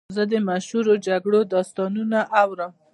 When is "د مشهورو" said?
0.31-0.93